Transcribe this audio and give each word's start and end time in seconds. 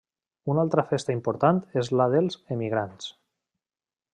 Una 0.53 0.61
altra 0.67 0.85
festa 0.93 1.13
important 1.17 1.59
és 1.81 1.91
la 2.01 2.07
'dels 2.15 2.39
emigrants'. 2.57 3.13